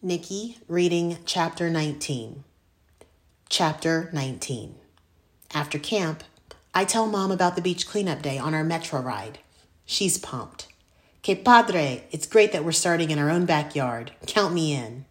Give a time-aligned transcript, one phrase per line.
[0.00, 2.44] Nikki reading chapter 19.
[3.48, 4.76] Chapter 19.
[5.52, 6.22] After camp,
[6.72, 9.40] I tell mom about the beach cleanup day on our metro ride.
[9.86, 10.68] She's pumped.
[11.22, 14.12] Que padre, it's great that we're starting in our own backyard.
[14.24, 15.04] Count me in.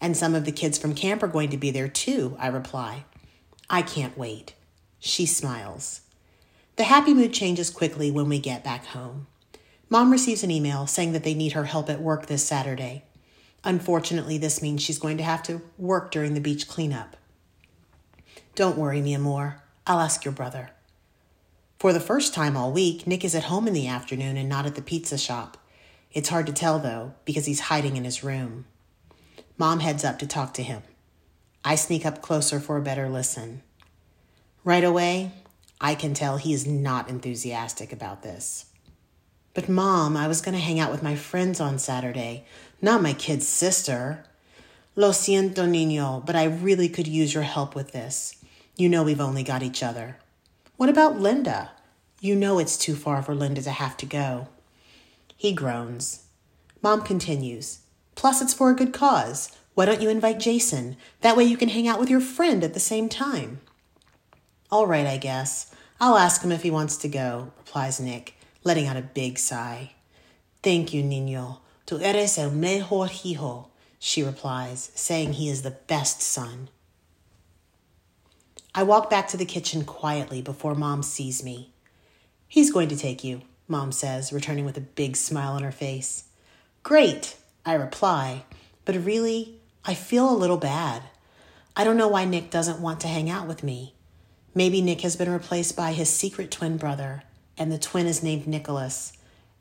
[0.00, 3.04] And some of the kids from camp are going to be there too, I reply.
[3.68, 4.54] I can't wait.
[4.98, 6.00] She smiles.
[6.76, 9.26] The happy mood changes quickly when we get back home.
[9.90, 13.04] Mom receives an email saying that they need her help at work this Saturday.
[13.64, 17.16] Unfortunately, this means she's going to have to work during the beach cleanup.
[18.54, 19.62] Don't worry, mi amor.
[19.86, 20.70] I'll ask your brother.
[21.78, 24.66] For the first time all week, Nick is at home in the afternoon and not
[24.66, 25.56] at the pizza shop.
[26.12, 28.66] It's hard to tell, though, because he's hiding in his room.
[29.56, 30.82] Mom heads up to talk to him.
[31.64, 33.62] I sneak up closer for a better listen.
[34.64, 35.32] Right away,
[35.80, 38.66] I can tell he is not enthusiastic about this.
[39.54, 42.44] But, Mom, I was going to hang out with my friends on Saturday,
[42.82, 44.24] not my kid's sister.
[44.96, 48.36] Lo siento, niño, but I really could use your help with this.
[48.76, 50.18] You know we've only got each other.
[50.76, 51.72] What about Linda?
[52.20, 54.48] You know it's too far for Linda to have to go.
[55.36, 56.24] He groans.
[56.82, 57.80] Mom continues.
[58.14, 59.56] Plus, it's for a good cause.
[59.74, 60.96] Why don't you invite Jason?
[61.20, 63.60] That way you can hang out with your friend at the same time.
[64.70, 65.74] All right, I guess.
[66.00, 68.34] I'll ask him if he wants to go, replies Nick,
[68.64, 69.92] letting out a big sigh.
[70.62, 71.58] Thank you, Niño.
[71.90, 73.66] Tu eres el mejor hijo,
[73.98, 76.68] she replies, saying he is the best son.
[78.72, 81.72] I walk back to the kitchen quietly before Mom sees me.
[82.46, 86.28] He's going to take you, Mom says, returning with a big smile on her face.
[86.84, 87.34] Great,
[87.66, 88.44] I reply,
[88.84, 91.02] but really, I feel a little bad.
[91.74, 93.96] I don't know why Nick doesn't want to hang out with me.
[94.54, 97.24] Maybe Nick has been replaced by his secret twin brother,
[97.58, 99.12] and the twin is named Nicholas,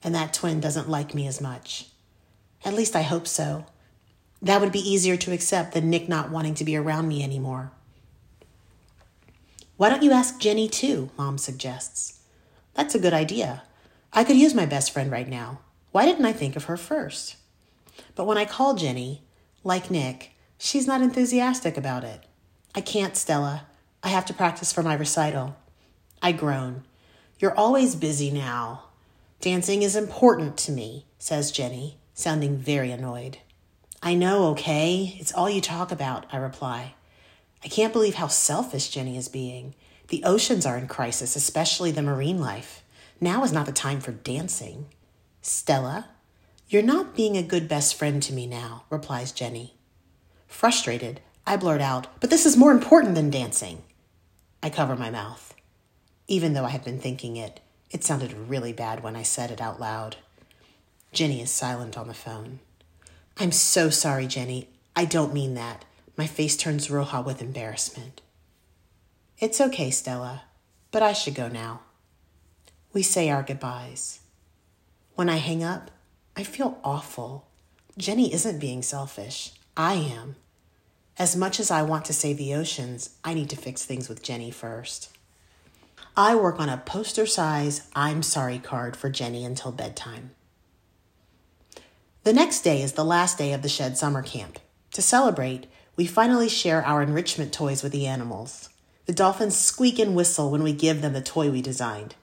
[0.03, 1.88] and that twin doesn't like me as much.
[2.65, 3.65] At least I hope so.
[4.41, 7.71] That would be easier to accept than Nick not wanting to be around me anymore.
[9.77, 11.09] Why don't you ask Jenny too?
[11.17, 12.19] Mom suggests.
[12.73, 13.63] That's a good idea.
[14.11, 15.59] I could use my best friend right now.
[15.91, 17.35] Why didn't I think of her first?
[18.15, 19.23] But when I call Jenny,
[19.63, 22.23] like Nick, she's not enthusiastic about it.
[22.75, 23.67] I can't, Stella.
[24.03, 25.57] I have to practice for my recital.
[26.21, 26.83] I groan.
[27.39, 28.85] You're always busy now.
[29.41, 33.37] Dancing is important to me, says Jenny, sounding very annoyed.
[34.03, 35.15] I know, okay?
[35.19, 36.95] It's all you talk about, I reply.
[37.63, 39.73] I can't believe how selfish Jenny is being.
[40.09, 42.83] The oceans are in crisis, especially the marine life.
[43.21, 44.87] Now is not the time for dancing.
[45.41, 46.09] Stella,
[46.67, 49.75] you're not being a good best friend to me now, replies Jenny.
[50.45, 53.83] Frustrated, I blurt out, But this is more important than dancing.
[54.61, 55.55] I cover my mouth.
[56.27, 59.61] Even though I had been thinking it, it sounded really bad when I said it
[59.61, 60.17] out loud.
[61.11, 62.59] Jenny is silent on the phone.
[63.37, 64.69] I'm so sorry, Jenny.
[64.95, 65.85] I don't mean that.
[66.17, 68.21] My face turns roja with embarrassment.
[69.39, 70.43] It's okay, Stella,
[70.91, 71.81] but I should go now.
[72.91, 74.19] We say our goodbyes.
[75.15, 75.91] When I hang up,
[76.35, 77.47] I feel awful.
[77.97, 79.53] Jenny isn't being selfish.
[79.77, 80.35] I am.
[81.17, 84.23] As much as I want to save the oceans, I need to fix things with
[84.23, 85.09] Jenny first.
[86.15, 90.31] I work on a poster size I'm sorry card for Jenny until bedtime.
[92.29, 94.59] The next day is the last day of the Shedd summer camp.
[94.91, 98.69] To celebrate, we finally share our enrichment toys with the animals.
[99.07, 102.13] The dolphins squeak and whistle when we give them the toy we designed.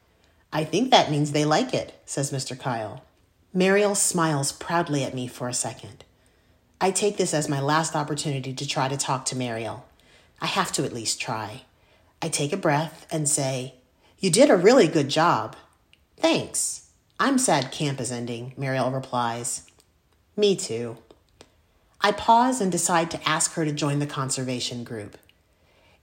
[0.52, 2.56] I think that means they like it, says Mr.
[2.56, 3.02] Kyle.
[3.52, 6.04] Mariel smiles proudly at me for a second.
[6.80, 9.86] I take this as my last opportunity to try to talk to Mariel.
[10.40, 11.62] I have to at least try.
[12.22, 13.74] I take a breath and say,
[14.20, 15.56] you did a really good job.
[16.16, 16.90] Thanks.
[17.18, 19.65] I'm sad camp is ending, Mariel replies.
[20.36, 20.98] Me too.
[22.00, 25.16] I pause and decide to ask her to join the conservation group.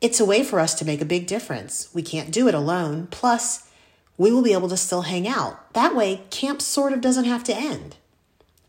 [0.01, 1.89] It's a way for us to make a big difference.
[1.93, 3.07] We can't do it alone.
[3.11, 3.69] Plus,
[4.17, 5.73] we will be able to still hang out.
[5.73, 7.97] That way, camp sort of doesn't have to end.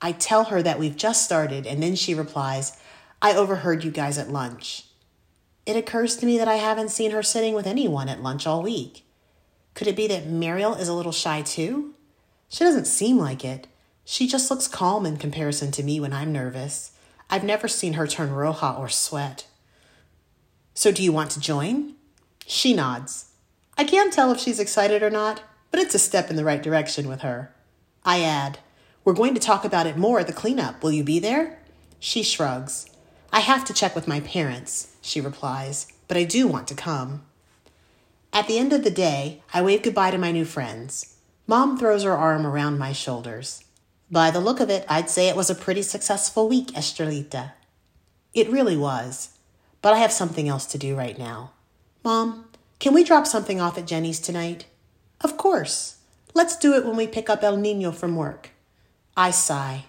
[0.02, 2.76] I tell her that we've just started, and then she replies,
[3.22, 4.84] I overheard you guys at lunch.
[5.64, 8.62] It occurs to me that I haven't seen her sitting with anyone at lunch all
[8.62, 9.04] week.
[9.72, 11.94] Could it be that Mariel is a little shy too?
[12.50, 13.66] She doesn't seem like it.
[14.04, 16.92] She just looks calm in comparison to me when I'm nervous.
[17.30, 19.46] I've never seen her turn roja or sweat.
[20.74, 21.94] So, do you want to join?
[22.46, 23.30] She nods.
[23.78, 26.62] I can't tell if she's excited or not, but it's a step in the right
[26.62, 27.54] direction with her.
[28.04, 28.58] I add,
[29.04, 30.82] We're going to talk about it more at the cleanup.
[30.82, 31.58] Will you be there?
[31.98, 32.86] She shrugs.
[33.32, 37.24] I have to check with my parents, she replies, but I do want to come.
[38.32, 41.16] At the end of the day, I wave goodbye to my new friends.
[41.46, 43.64] Mom throws her arm around my shoulders.
[44.14, 47.50] By the look of it, I'd say it was a pretty successful week, Estrellita.
[48.32, 49.36] It really was.
[49.82, 51.50] But I have something else to do right now.
[52.04, 52.44] Mom,
[52.78, 54.66] can we drop something off at Jenny's tonight?
[55.20, 55.96] Of course.
[56.32, 58.50] Let's do it when we pick up El Nino from work.
[59.16, 59.86] I sigh.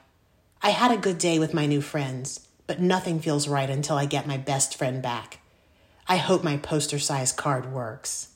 [0.59, 4.07] I had a good day with my new friends, but nothing feels right until I
[4.07, 5.37] get my best friend back.
[6.07, 8.29] I hope my poster size card works.